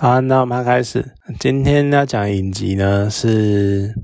[0.00, 1.04] 好，那我们开始。
[1.40, 3.88] 今天要讲影集呢是《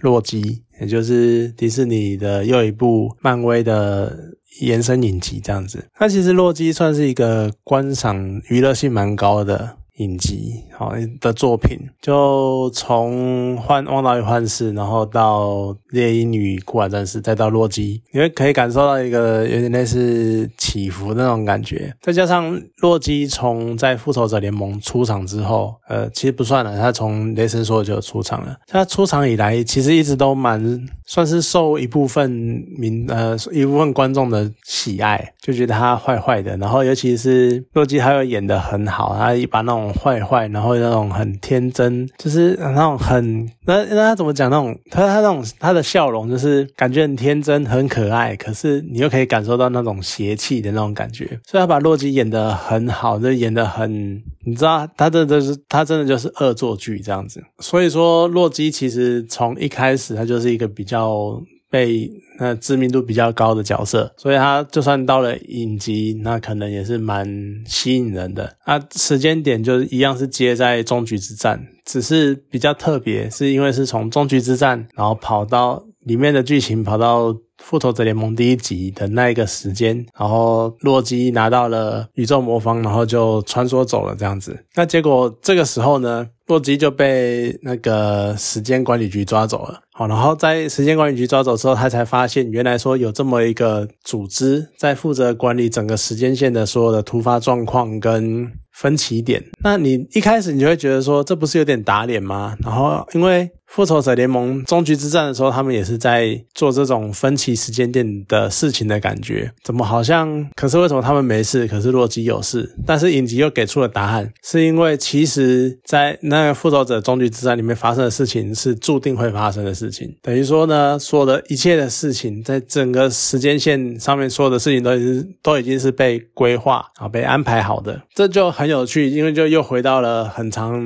[0.00, 0.42] 洛基》，
[0.80, 4.16] 也就是迪士尼的又一部漫威的
[4.62, 5.84] 延伸影集，这样子。
[5.92, 9.76] 它其实《洛基》算是一个观赏娱乐性蛮高的。
[10.02, 15.48] 影集好的作品，就从《幻汪达与幻视》，然后到
[15.90, 21.94] 《猎鹰与古瓦战士》，再到《洛基》，你会可以感受到一个有点类似起伏那种感觉。
[22.00, 28.56] 再加上洛基从在复仇者联盟出场之后，呃，其实不算了，他从雷神索尔就出场了。
[28.66, 32.28] 他出场以来，其实一直都蛮算是受一部分
[32.76, 36.56] 民呃一部分观众的喜爱，就觉得他坏坏的。
[36.56, 39.91] 然后尤其是洛基，他又演的很好，他一把那种。
[39.92, 61.40] 坏坏，然后那种很天真，就是那种很那那他怎么讲那种他他那种他的笑容，就是感觉很天真很可爱，可是你又可以感受到那种邪气的那种感觉，所以他把洛基演得很好，就演得很，你知道他这这是他真的就是恶作剧这样子，所以说洛基其实从一开始他就是一个比较。
[61.72, 67.26] 被那知名度比较高的角色，所以他就算到了影集，那可能也是蛮
[67.64, 68.54] 吸引人的。
[68.64, 84.62] 啊，时间点就一样是接在终局之战，只是比较特别，是因为是从终局之战，然后跑到里面的剧情跑到复仇者联盟第一集的那一个时间，然后洛基拿到了宇宙魔方，然后就穿梭走了这样子。
[84.74, 86.28] 那结果这个时候呢？
[86.48, 89.80] 洛基就被那个时间管理局抓走了。
[90.06, 99.42] 然后在时间管理局抓走之后，他才发现原来说有这么一个组织在负责管理整个时间线的所有的突发状况跟分歧点。
[99.62, 102.56] 那你一开始你就会觉得说，这不是有点打脸吗？
[102.62, 103.50] 然后因为。
[103.72, 110.46] 复仇者联盟终局之战的时候，他们也是在做这种分歧时间点的事情的感觉，怎么好像？
[110.54, 112.76] 可是为什么他们没事，可是洛基有事？
[112.86, 130.78] 但是影集又给出了答案，是因为其实，在那个复仇者终局之战里面发生的事情是注定会发生的事情，等于说呢，所有的一切的事情，在整个时间线上面所有的事情都已经都已经是被规划啊，被安排好的，这就很有趣，因为就又回到了很长，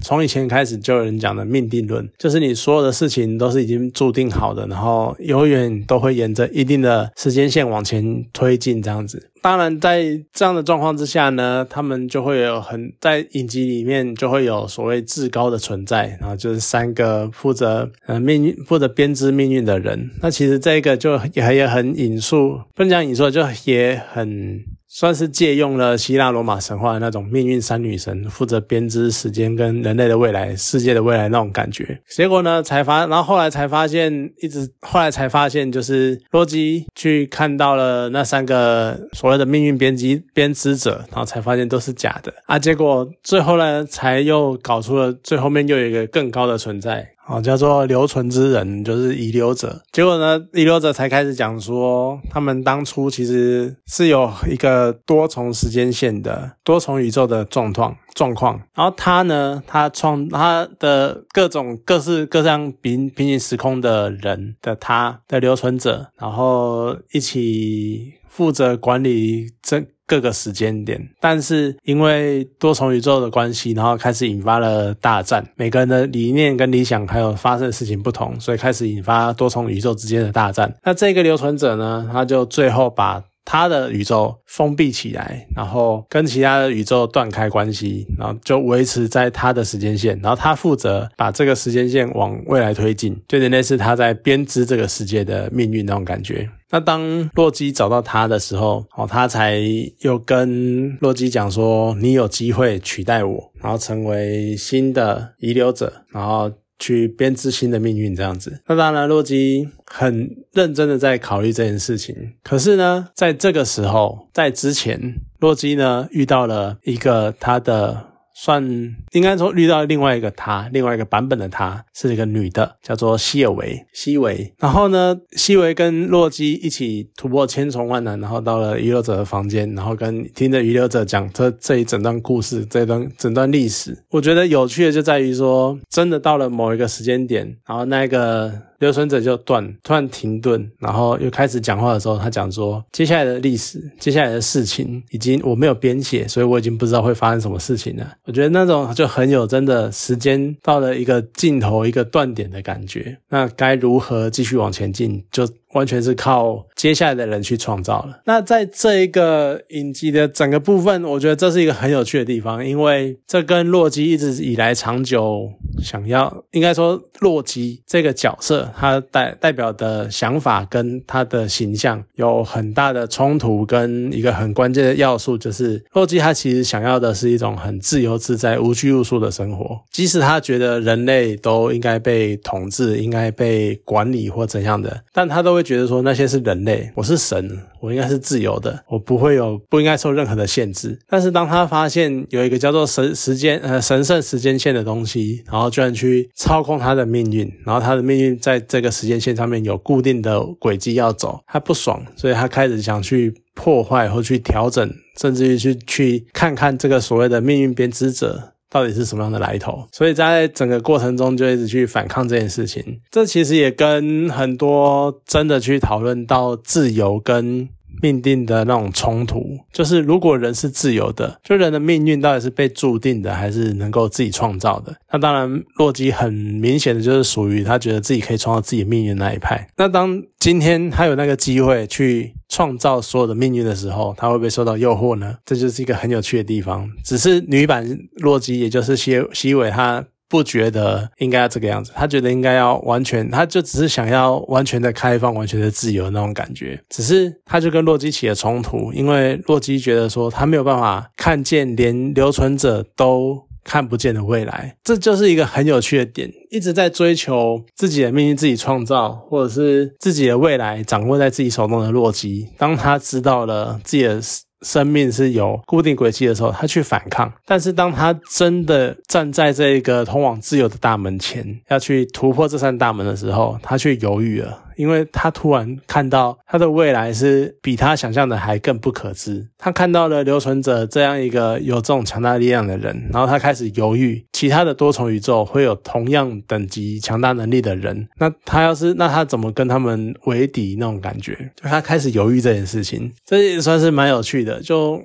[0.00, 2.28] 从以前开始就有人讲的命定论，就。
[2.28, 9.30] 是你所有的事情都是已经注定好的，然后永远都会沿着一定的时间线往前推进，这样子。
[9.40, 20.10] 当然，在这样的状况之下呢，他们就会有很在影集里面就会有所谓至高的存在，然后就是三个负责呃命运、负责编织命运的人。
[20.20, 24.62] 那其实这个就也也很引述，不能讲引述，就也很。
[24.88, 32.00] 算是借用了希腊罗马神话的那种命运三女神，负责编织时间跟人类的未来、世界的未来那种感觉。
[32.08, 42.58] 结果呢，才发，然后后来才发现，一直后来才发现，就是洛基去看到了那三个所谓的命运编辑编织者，然后才发现都是假的啊。
[42.58, 47.10] 结果最后呢，才又搞出了最后面又有一个更高的存在。
[47.28, 49.82] 哦，叫做留存之人，就是遗留者。
[49.92, 58.60] 结果呢，遗留者才开始讲说，他们当初其实是有一个多重时间线的多重宇宙的状况状况。
[58.74, 69.84] 然后他呢，他创他的各种各式各样平平行时空的人的他的留存者，然后一起负责管理这。
[70.08, 75.46] 各个时间点，但是因为多重宇宙的关系，然后开始引发了大战。
[75.54, 80.74] 每个人的理念跟理想还有发生的事情不同，所以开始引发多重宇宙之间的大战。
[80.82, 83.22] 那这个留存者呢，他就最后把。
[83.50, 96.46] 他的宇宙封闭起来，然后跟其他的宇宙断开关系，然后就维持在他的时间线，然后他负责把这个时间线往未来推进，就类似他在编织这个世界的命运那种感觉。
[96.70, 99.58] 那当洛基找到他的时候，哦，他才
[100.00, 108.62] 又跟洛基讲说：“你有机会取代我，然后成为新的遗留者，然后。”去编织新的命运，这样子。
[108.68, 112.14] 那当然，洛基很认真的在考虑这件事情。
[112.42, 118.06] 可是呢，在这个时候，在之前，洛基呢遇到了一个他的。
[118.40, 118.62] 算
[119.10, 124.54] 应该说遇到另外一个他，另外一个版本的他是一个女的，叫做希尔维，希维。
[124.60, 134.04] 然后呢，希维跟洛基一起突破千重万难，然后到了遗留者的房间，然后跟听着遗留者讲这这一整段故事，这段整段历史。
[134.10, 138.67] 我觉得有趣的就在于说，真的到了某一个时间点，然后那个。
[138.78, 153.18] 留存者就断，突然停顿，然后又开始讲话的时候，他讲说：“接下来的历史，接下来的事情，已经我没有编写，所以我已经不知道会发生什么事情了。”我觉得那种就很有真的时间到了一个尽头、一个断点的感觉。
[153.28, 158.20] 那该如何继续往前进，就完全是靠接下来的人去创造了。
[158.24, 165.50] 那在这一个影集的整个部分，我觉得这是一个很有趣的地方，因为这跟洛基一直以来长久
[165.82, 190.98] 想要，应该说洛基这个角色，他代代表的想法跟他的形象有很大的冲突，跟一个很关键的要素，就是洛基他其实想要的是一种很自由自在、无拘无束的生活，即使他觉得人类都应该被统治、应该被管理或怎样的，但他都会觉得说那些是人类，我是神，我应该是自由的，我不会有不应该受任何的限制。
[191.08, 208.54] 但是当他发现有一个叫做神时间呃神圣时间线的东西，然后居然去操控他的命运，然后他的命运在这个时间线上面有固定的轨迹要走，他不爽，所以他开始想去破坏或去调整，甚至于去去看看这个所谓的命运编织者。
[208.70, 209.88] 到底是什么样的来头？
[209.90, 213.00] 所以在整个过程中就一直去反抗这件事情。
[213.10, 217.66] 这其实也跟很多真的去讨论到自由跟
[218.00, 224.94] 命定的那种冲突，就是如果人是自由的，就人的命运到底是被注定的，还是能够自己创造的？
[225.12, 229.68] 那当然，洛基很明显的就是属于他觉得自己可以创造自己命运那一派。
[229.76, 232.34] 那当今天他有那个机会去。
[232.50, 235.36] 创造所有的命运的时候，他会不会受到诱惑呢？
[235.44, 236.90] 这就是一个很有趣的地方。
[237.04, 237.86] 只是女版
[238.22, 246.80] 洛基，也就是西西尾，他不觉得应该要这个样子，他觉得应该要完全，他就只是想要完全的开放、完全的自由那种感觉。
[246.88, 253.48] 只是他就跟洛基起了冲突，因为洛基觉得说他没有办法看见连留存者都。
[253.64, 256.32] 看不见的未来，这就是一个很有趣的点。
[256.50, 264.22] 一直在追求自己的命运、自己创造，或者是自己的未来掌握在自己手中的洛基，当他知道了自己的
[264.62, 267.32] 生命是有固定轨迹的时候，他去反抗。
[267.44, 274.64] 但是当他真的站在这个通往自由的大门前，要去突破这扇大门的时候，他却犹豫了。
[274.78, 291.34] 因为他突然看到他的未来是比他想象的还更不可知，他看到了留存者这样一个有这种强大力量的人，然后他开始犹豫，其他的多重宇宙会有同样等级强大能力的人，那他要是那他怎么跟他们为敌那种感觉？
[291.56, 295.02] 就他开始犹豫这件事情，这也算是蛮有趣的，就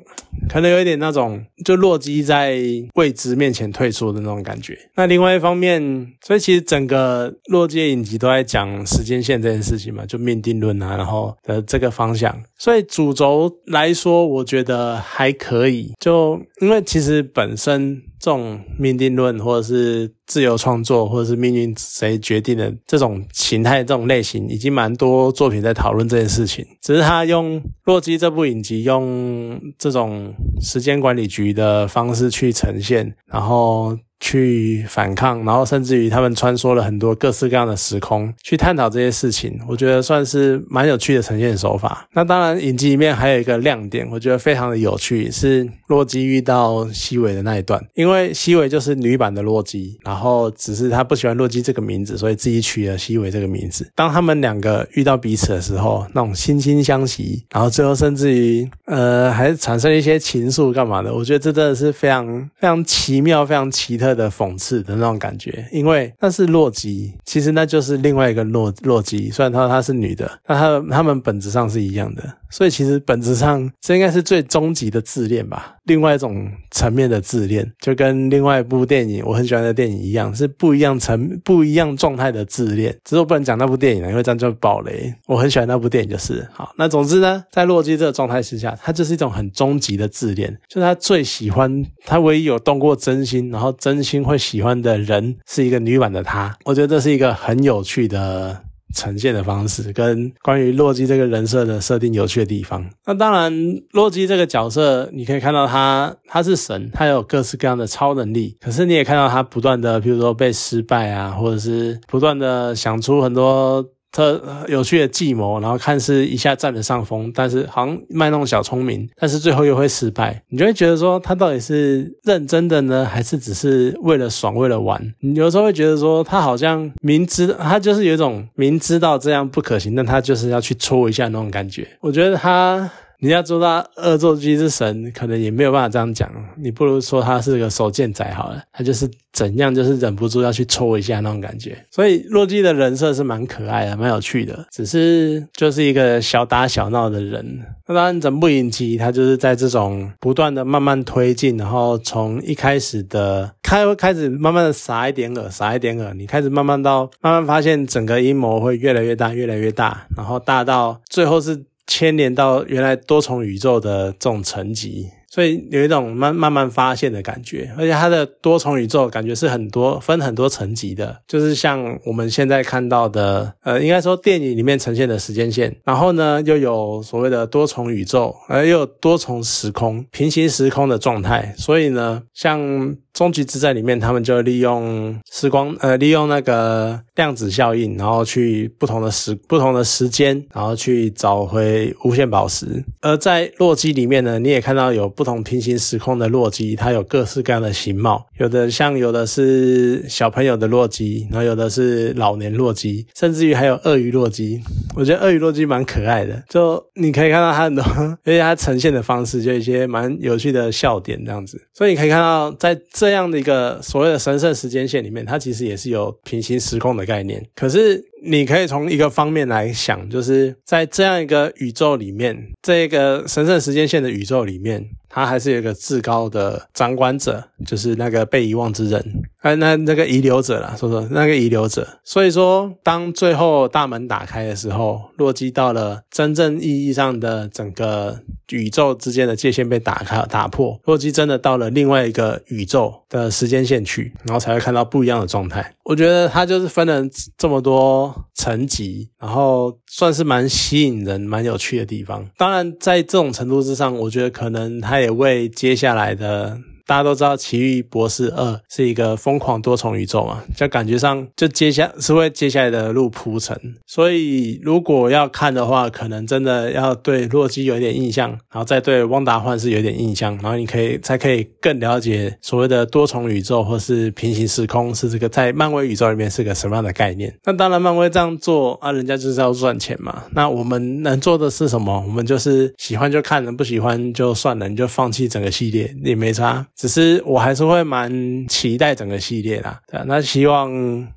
[0.48, 2.60] 可能有一点那种就洛基在
[2.94, 4.78] 未知面前退缩的那种感觉。
[4.96, 5.82] 那另外一方面，
[6.22, 9.63] 所以其实整个洛基的影集都在讲时间线这件。
[9.64, 15.94] 事情嘛，就命定论啊，然后的这个方向，所以主轴来说，我觉得还可以。
[16.00, 26.66] 就因为其实本身这种命定论，或者是自由创作，或者是命运谁决定的这种形态、这种类型，已经蛮多作品在讨论这件事情。
[26.82, 33.98] 只是他用《洛基》这部影集，用这种时间管理局的方式去呈现，然后。
[34.24, 42.08] 去反抗，然后甚至于他们穿梭了很多各式各样的时空，去探讨这些事情，我觉得算是蛮有趣的呈现手法。
[42.14, 47.86] 那当然，影集里面还有一个亮点，我觉得非常的有趣，是洛基遇到西尾的那一段。
[47.96, 53.86] 因为西尾就是女版的洛基，然后只是他不喜欢洛基这个名字，所以自己取了西尾这个名字。
[53.94, 61.14] 当他们两个遇到彼此的时候，那种惺惺相惜，然后最后甚至于呃，还产生一些情愫干嘛的？
[61.14, 62.26] 我觉得这真的是非常
[62.58, 64.13] 非常奇妙、非常奇特。
[64.14, 69.30] 的讽刺的那种感觉，因为那是洛基，其实那就是另外一个洛洛基。
[69.30, 72.24] 虽然她她是女的，但她她们本质上是一样的。
[72.54, 75.76] 所以其实本质上，这应该是最终极的自恋吧。
[75.86, 82.96] 另外一种层面的自恋，就跟另外一部电影我很喜欢的电影一样，是不一样层、不一样状态的自恋。
[83.04, 85.12] 只是我不能讲那部电影了，因为这样就爆雷。
[85.26, 86.72] 我很喜欢那部电影，就是好。
[86.78, 96.56] 那总之呢，在洛基这个状态之下，他就是一种很终极的自恋，就是他最喜欢，他唯一有动过真心，然后真心会喜欢的人是一个女版的他。
[96.66, 98.62] 我觉得这是一个很有趣的。
[98.94, 102.90] 呈现的方式跟关于洛基这个人设的设定有趣的地方。
[103.06, 103.52] 那当然，
[103.92, 108.56] 洛基这个角色，你可以看到他他是神，他有各式各样的超能力。
[108.62, 113.86] 可是你也看到他不断的，譬如说被失败啊，或者是不断的想出很多。
[114.14, 120.42] 特有趣的计谋，然后看似一下占了上风，但是好像卖弄小聪明，但是最后又会失败。
[120.48, 125.14] 你就会觉得说他到底是认真的呢，还是只是为了爽、为了玩？
[125.20, 131.86] 你有时候会觉得说他好像明知他就是有一种明知道这样不可行，但他就是要去戳一下那种感觉。
[132.00, 132.90] 我觉得他。
[133.24, 136.30] 你要做他恶作剧之神，可能也没有办法这样讲。
[136.58, 141.78] 你不如说他是个手贱仔好了，他就是怎样，就是忍不住要去戳一下那种感觉。
[141.90, 147.62] 所以洛基的人设是蛮可爱的，蛮有趣的，只是就是一个小打小闹的人。
[147.88, 153.54] 那当然，整部影集他就是在这种不断的慢慢推进，然后从一开始的。
[153.64, 165.10] 开开始慢慢的撒一点饵，撒一点饵，你开始慢慢到慢慢发现整个阴谋会越来越大，越来越大，然后大到最后是牵连到原来多重宇宙的这种层级。
[165.34, 181.56] 所以有一种慢慢慢发现的感觉，而且它的多重宇宙感觉是很多分很多层级的，就是像我们现在看到的，呃，应该说电影里面呈现的时间线，然后呢又有所谓的多重宇宙，而又有多重时空、平行时空的状态。
[181.58, 192.84] 所以呢，像终极之战里面，他们就利用时光，呃，利用那个量子效应，然后去不同的时不同的时间，然后去找回无限宝石。
[193.02, 195.24] 而在洛基里面呢，你也看到有不。
[195.24, 204.60] 同平行时空的洛基，它有各式各样的形貌，有的像有的是小朋友的洛基，然后有的是老年洛基，甚至于还有鳄鱼洛基。
[204.98, 211.58] 我觉得鳄鱼洛基蛮可爱的，就你可以看到它很多，而且它呈现的方式就一些蛮有趣的笑点这样子。
[211.74, 217.46] 所以你可以看到，在这样的一个所谓的神圣时间线里面，它其实也是有平行时空的概念。
[217.54, 218.13] 可是。
[218.26, 229.04] 你可以从一个方面来想，就是在这样一个宇宙里面，这个神圣时间线的宇宙里面，它还是有一个至高的掌管者，就是那个被遗忘之人，
[229.42, 232.00] 哎，那那个遗留者啦，说说那个遗留者。
[232.04, 245.76] 所以说，当最后大门打开的时候，洛基到了真正意义上的整个宇宙之间的界限被打开打破，洛基真的到了另外一个宇宙的时间线去，然后才会看到不一样的状态。
[245.84, 247.04] 我觉得他就是分了
[247.38, 252.30] 这么多层级，然后算是蛮吸引人、蛮有趣的地方。
[252.38, 256.60] 当然，在这种程度之上，我觉得可能他也为接下来的。
[256.86, 263.58] 大家都知道《奇异博士二》是一个疯狂多重宇宙嘛，就感觉上就接下是为接下来的路铺陈。
[263.88, 277.34] 所以如果要看的话，可能真的要对洛基有一点印象，然后再对汪达幻视有点印象，然后你可以才可以更了解所谓的多重宇宙或是平行时空是这个在漫威宇宙里面是个什么样的概念。
[277.46, 280.24] 那当然，漫威这样做啊，人家就是要赚钱嘛。
[280.34, 282.04] 那我们能做的是什么？
[282.06, 286.66] 我们就是喜欢就看，不喜欢就算了，你就放弃整个系列也没差。
[286.76, 288.12] 只是我还是会蛮
[288.48, 290.72] 期待整个系列啦，对那希望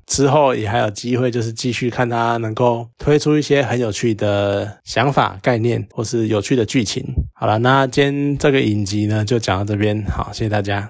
[0.05, 7.03] 之后也还有机会，就是继续看他能够推出一些很有趣的想法、概念，或是有趣的剧情。
[7.33, 10.85] 好了，那今天这个影集呢，就讲到这边，好，谢谢大家。